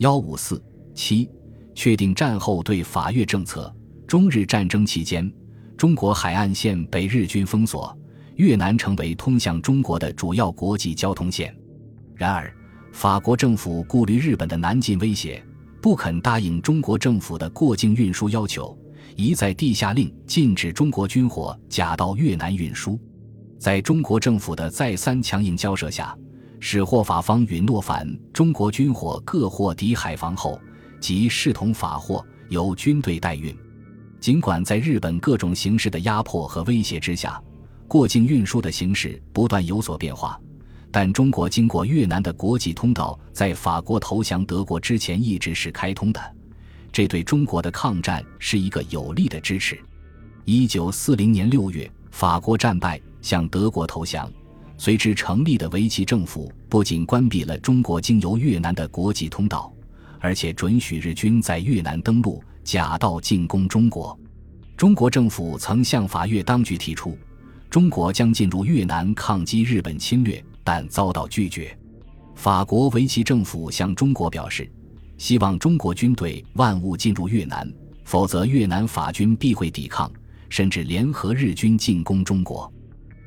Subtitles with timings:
[0.00, 0.62] 幺五四
[0.94, 1.28] 七，
[1.74, 3.70] 确定战后对法越政策。
[4.06, 5.30] 中日战争期间，
[5.76, 7.94] 中国海岸线被日军封锁，
[8.36, 11.54] 越南成为通向中国的主要国际交通线。
[12.14, 12.50] 然而，
[12.92, 15.44] 法国政府顾虑日本的南进威胁，
[15.82, 18.74] 不肯答应中国政府的过境运输要求，
[19.16, 22.98] 一再地下令禁止中国军火假到越南运输。
[23.58, 26.16] 在中国政府的再三强硬交涉下，
[26.60, 30.60] 使获法方允诺返中国军火各货抵海防后，
[31.00, 33.56] 即视同法货，由军队代运。
[34.20, 37.42] 尽管在日本各种形式的压迫和威胁之下，
[37.88, 40.38] 过境运输的形式不断有所变化，
[40.90, 46.20] 但中国经过越南的国际通道，在法国投降德国之前一直是开通的，
[46.92, 49.78] 这对中国的抗战是一个有力的支持。
[50.44, 54.30] 一九四零年六月，法国战败，向德国投降，
[54.80, 59.70] 随之成立的维奇政府不仅关闭了中国经由越南的国际通道，
[60.18, 62.42] 而且准许日军在越南登陆。
[62.64, 64.18] 假道进攻中国，
[64.78, 67.14] 中国政府曾向法越当局提出，
[67.68, 71.76] 中国将进入越南抗击日本侵略，但遭到拒绝。
[72.34, 74.66] 法国维奇政府向中国表示，
[75.18, 77.70] 希望中国军队万物进入越南，
[78.04, 80.10] 否则越南法军必会抵抗，
[80.48, 82.72] 甚至联合日军进攻中国。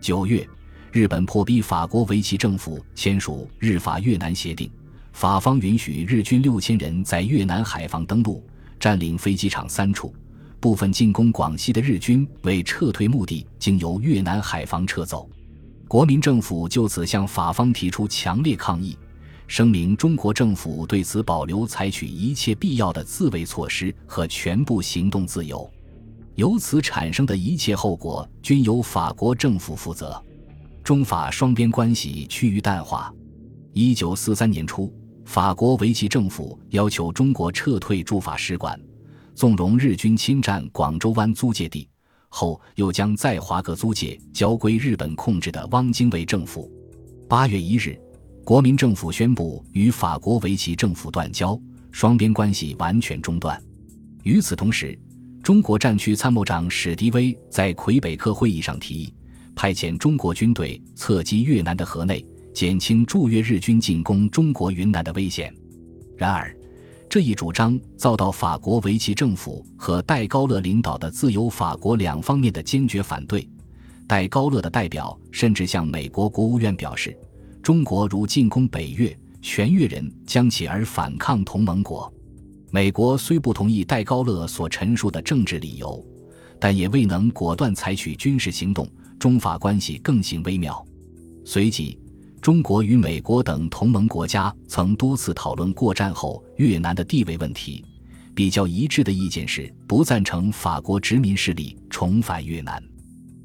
[0.00, 0.46] 九月，
[0.92, 4.68] 日本迫逼法国维奇政府签署日法越南协定，
[5.12, 8.44] 法方允许日军六千人在越南海防登陆。
[8.80, 10.12] 占领飞机场三处，
[10.58, 15.28] 部分进攻广西的日军为撤退目的，经由越南海防撤走。
[15.86, 18.96] 国民政府就此向法方提出强烈抗议，
[19.46, 25.70] 声明中国政府对此保留采取一切必要的自卫措施和全部行动自由，
[26.36, 30.20] 由此产生的一切后果均由法国政府负责。
[30.82, 33.12] 中法双边关系趋于淡化。
[33.72, 34.92] 一九四三年初。
[35.26, 38.76] 法国维奇政府要求中国撤退驻法使馆，
[39.32, 41.88] 纵容日军侵占广州湾租界地，
[42.28, 46.68] 后又将在华各租界交归日本控制的汪精卫政府。
[47.28, 47.96] 八月一日，
[48.44, 51.56] 国民政府宣布与法国维奇政府断交，
[51.92, 53.62] 双边关系完全中断。
[54.24, 54.98] 与此同时，
[55.44, 59.14] 中国战区参谋长史迪威在魁北克会议上提议，
[59.54, 62.24] 派遣中国军队侧击越南的河内。
[62.52, 65.54] 减轻驻越日军进攻中国云南的危险。
[66.16, 66.54] 然而，
[67.08, 73.48] 这一主张遭到法国维奇政府和戴高乐领导的自由法国两方面的坚决反对。
[74.08, 77.16] 戴高乐的代表甚至向美国国务院表示
[77.62, 82.12] ：“中国如进攻北越，全越人将起而反抗同盟国。”
[82.72, 86.04] 美国虽不同意戴高乐所陈述的政治理由，
[86.58, 88.86] 但也未能果断采取军事行动，
[89.20, 90.84] 中法关系更形微妙。
[91.44, 91.96] 随即。
[92.40, 97.84] 中国与美国等同盟国家曾多次讨论过战后越南的地位问题，
[98.34, 102.82] 比较一致的意见是不赞成法国殖民势力重返越南。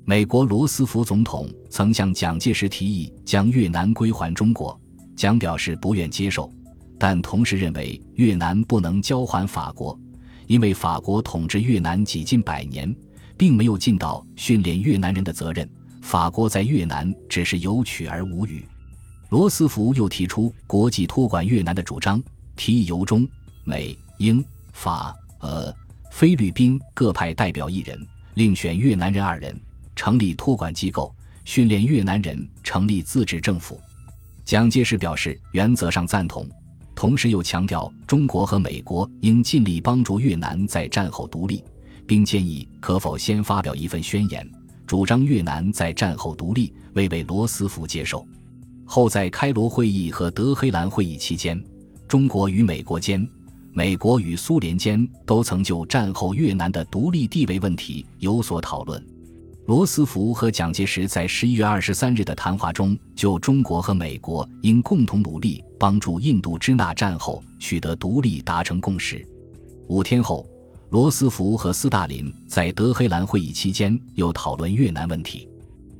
[0.06, 4.80] 美国罗斯福总统曾向蒋介石提议将越南归还中国，
[5.13, 6.50] 蒋表示不愿接受，
[6.97, 10.00] 但同时认为越南不能交还法国，
[10.47, 12.96] 因为法国统治越南几近百年，
[13.38, 15.69] 并没有尽到训练越南人的责任，
[16.01, 18.66] 法国在越南只是有取而无予。
[19.29, 22.22] 罗斯福又提出国际托管越南的主张，
[22.56, 23.28] 提议由中、
[23.63, 25.75] 美、英、法、俄、
[26.12, 28.00] 菲律宾各派代表一人，
[28.35, 29.59] 另选越南人二人，
[29.95, 31.13] 成立托管机构，
[31.44, 33.79] 训练越南人，成立自治政府。
[34.45, 36.47] 蒋介石表示原则上赞同，
[36.94, 41.63] 同时又强调中国和美国应尽力帮助越南在战后独立，
[42.08, 44.50] 并建议可否先发表一份宣言，
[44.86, 48.26] 主张越南在战后独立，未被罗斯福接受。
[48.86, 51.62] 后在开罗会议和德黑兰会议期间，
[52.08, 53.28] 中国与美国间、
[53.74, 59.04] 美国与苏联间都曾就战后越南的独立地位问题有所讨论。
[59.66, 69.28] 罗斯福和蒋介石在十一月二十三日的谈话中，就中国和美国应共同努力帮助印度支那战后取得独立达成共识。
[69.88, 70.48] 五天后，
[70.90, 75.48] 罗斯福和斯大林在德黑兰会议期间又讨论越南问题。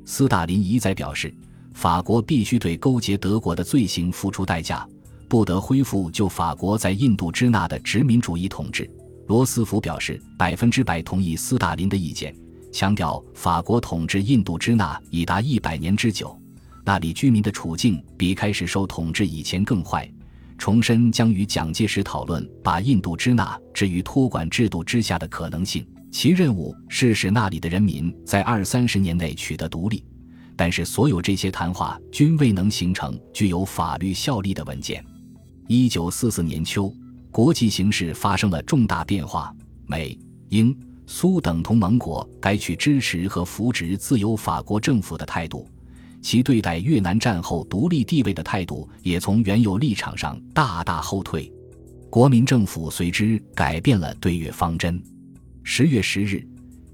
[0.06, 1.34] 斯大林一再表示。
[1.76, 4.88] 法国必须对勾结德国的罪行付出代价，
[5.28, 8.90] 不得恢复就法国在印度支那的殖民主义统治。
[9.28, 12.34] 罗斯福表示百分之百同意斯大林的意见，
[12.72, 16.40] 强调法国统治印度支那已达一百年之久，
[16.86, 20.10] 那里居民的处境比开始受统治以前更坏。
[20.58, 30.04] 重申将与蒋介石讨论把印度支那置于托管制度之下的可能性，其任务是使那里的人民在二三十年内取得独立。
[30.56, 35.04] 但是，所有这些谈话均未能形成具有法律效力的文件。
[35.68, 36.94] 一九四四年秋，
[37.30, 39.54] 国际形势发生了重大变化，
[39.86, 40.18] 美、
[40.48, 40.74] 英、
[41.06, 45.68] 苏等同盟国改取支持和扶植自由法国政府的态度，
[46.26, 51.54] 其对待越南战后独立地位的态度也从原有立场上大大后退。
[52.10, 55.00] 国民政府随之改变了对越方针。
[55.62, 56.44] 十月十日，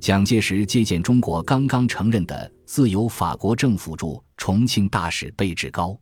[0.02, 5.98] 蒋介石接见中国刚刚承认的自由法国政府驻重庆大使贝志高，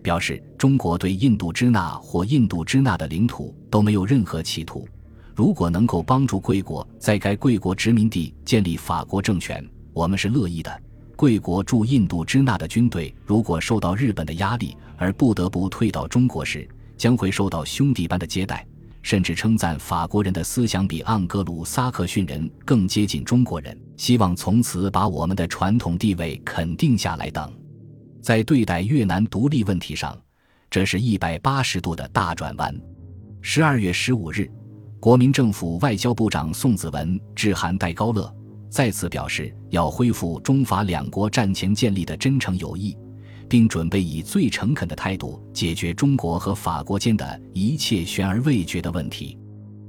[0.00, 4.86] 表示中国对印度支那或印度支那的领土都没有任何企图。
[5.34, 10.80] 如果能够帮助贵国在该贵国殖民地建立法国政权，我们是乐意的。
[11.20, 18.66] 贵国驻印度支那的军队如果受到日本的压力而不得不退到中国时，将会受到兄弟般的接待，
[19.02, 27.52] 甚至称赞法国人的思想比盎格鲁撒克逊人更接近中国人，希望从此把我们的传统地位肯定下来等。
[28.22, 30.18] 在对待越南独立问题上，
[30.70, 32.74] 这是一百八十度的大转弯。
[33.42, 34.50] 十二月十五日，
[34.98, 38.34] 国民政府外交部长宋子文致函戴高乐，
[38.70, 42.96] 再次表示要恢复中法两国战前建立的真诚友谊。
[43.50, 49.36] 并准备以最诚恳的态度解决中国和法国间的一切悬而未决的问题。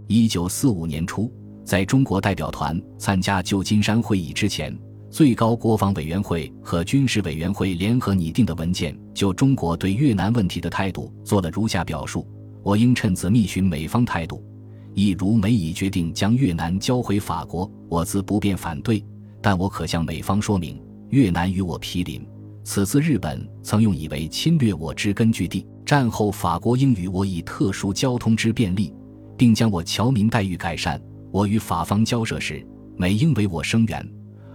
[0.07, 1.31] 一九四五年初，
[1.63, 4.75] 在中国代表团参加旧金山会议之前，
[5.11, 12.27] 最高国防委员会和军事委员会联合拟定的文件就中国对越南问题的态度做了如下表述：
[12.63, 14.43] 我应趁此密询美方态度。
[14.93, 19.03] 一如美已决定将越南交回法国，我自不便反对，
[19.41, 22.25] 但我可向美方说明，越南与我毗邻。
[22.63, 28.93] 此次日本曾用以为侵略我之根据地，战后法国应与我以特殊交通之便利，
[29.37, 31.01] 并将我侨民待遇改善。
[31.31, 32.65] 我与法方交涉时，
[32.97, 34.07] 美应为我声援。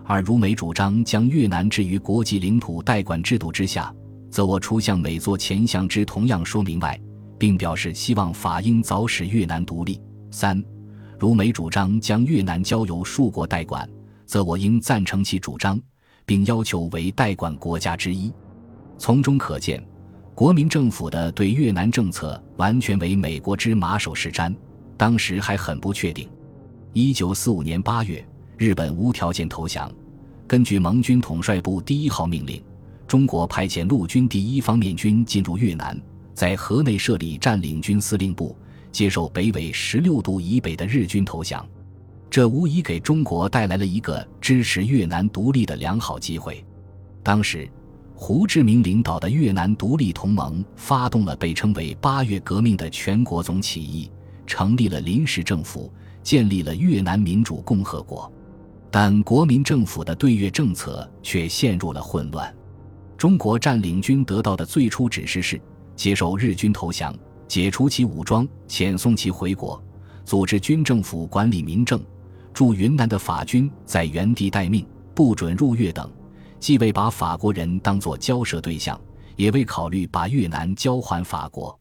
[0.05, 3.93] 二如美主张将越南置于国际领土代管制度之下，
[4.31, 7.01] 则我除向美作前项之同样说明外，
[7.39, 10.01] 并表示希望法应早使越南独立。
[10.37, 10.63] 三
[11.19, 13.89] 如美主张将越南交由数国代管，
[14.27, 15.81] 则我应赞成其主张。
[16.27, 18.31] 并要求为代管国家之一，
[18.99, 19.83] 从中可见，
[20.35, 24.55] 国民政府的对越南政策完全为美国之马首是瞻。
[24.99, 26.29] 当时还很不确定。
[26.93, 28.23] 一九四五年八月，
[28.59, 29.91] 日本无条件投降。
[30.49, 32.63] 根据盟军统帅部第一号命令，
[33.07, 35.99] 中国派遣陆军第一方面军进入越南，
[36.35, 38.55] 在河内设立占领军司令部，
[38.97, 41.69] 接受北纬十六度以北的日军投降。
[42.31, 46.65] 这无疑给中国带来了一个支持越南独立的良好机会。
[47.23, 47.71] 当时，
[48.15, 54.11] 胡志明领导的越南独立同盟发动了被称为“八月革命”的全国总起义，
[54.47, 55.93] 成立了临时政府，
[56.23, 58.33] 建立了越南民主共和国。
[58.91, 62.51] 但国民政府的对越政策却陷入了混乱。
[63.19, 65.61] 中国占领军得到的最初指示是：
[65.95, 67.15] 接受日军投降，
[67.49, 69.83] 解除其武装，遣送其回国，
[70.25, 72.01] 组织军政府管理民政。
[72.53, 76.11] 驻云南的法军在原地待命，不准入越等，
[76.59, 78.99] 既未把法国人当作交涉对象，
[79.37, 81.79] 也未考虑把越南交还法国。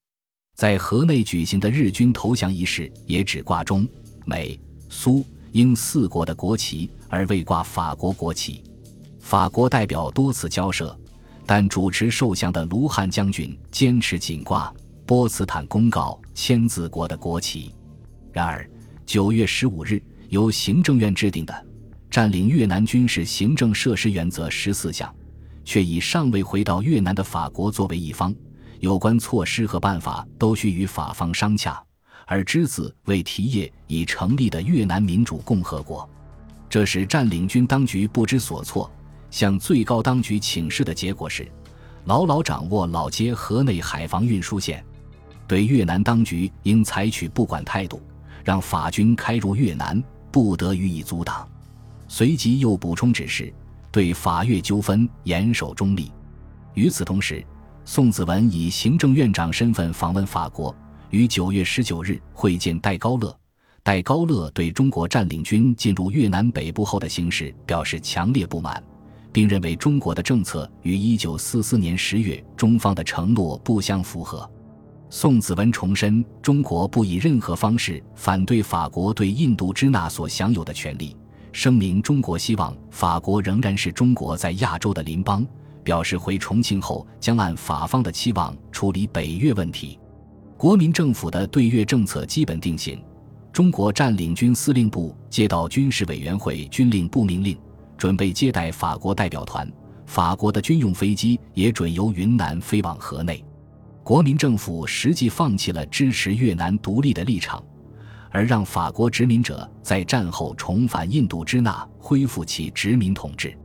[0.55, 3.87] 在河内举行的日军投降仪式也只挂中、
[4.25, 4.59] 美、
[4.89, 8.63] 苏、英四国的国旗，而未挂法国国旗。
[9.19, 10.97] 法国代表多次交涉，
[11.45, 14.73] 但主持受降的卢汉将军坚持仅挂
[15.05, 17.73] 波茨坦公告签字国的国旗。
[18.31, 18.69] 然而，
[19.05, 20.01] 九月十五日。
[20.29, 21.65] 由行政院制定的
[22.09, 25.13] 占领越南军事行政设施原则十四项，
[25.63, 28.35] 却以尚未回到越南的法国作为一方，
[28.79, 31.81] 有关措施和办法都需与法方商洽，
[32.25, 36.09] 而之子为提业已成立的越南民主共和国，
[36.67, 38.91] 这使占领军当局不知所措。
[39.29, 41.47] 向最高当局请示的结果是，
[42.05, 44.83] 牢牢掌握老街河内海防运输线，
[45.47, 48.01] 对越南当局应采取不管态度，
[48.43, 50.03] 让法军开入越南。
[50.31, 51.47] 不得予以阻挡。
[52.09, 53.53] 随即又补充指示，
[53.89, 56.11] 对法越纠纷严守中立。
[56.73, 57.41] 与此同时，
[57.85, 60.75] 宋子文以行政院长身份访问法国，
[61.09, 63.33] 于九月十九日会见戴高乐。
[63.81, 68.83] 戴高乐对中国占领军进入越南北部后的形势表示强烈不满，
[69.31, 74.51] 并认为中国的政策与一九四四年十月中方的承诺不相符合。
[75.09, 81.15] 宋子文重申，中国不以任何方式反对法国对印度支那所享有的权利，
[81.51, 85.45] 声明中国希望法国仍然是中国在亚洲的邻邦，
[85.83, 89.97] 表示回重庆后将按法方的期望处理北越问题。
[90.57, 93.01] 国民政府的对越政策基本定型。
[93.53, 97.57] 中国占领军司令部接到军事委员会军令部命令，
[97.97, 99.71] 准备接待法国代表团，
[100.05, 103.41] 法国的军用飞机也准由云南飞往河内。
[104.05, 107.61] 国民政府实际放弃了支持越南独立的立场，
[108.29, 113.57] 而让法国殖民者在战后重返印度支那，恢复其殖民统治。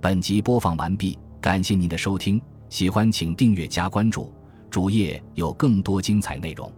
[0.00, 2.40] 本集播放完毕，感谢您的收听，
[2.70, 4.32] 喜欢请订阅加关注，
[4.70, 6.72] 主页有更多精彩内容。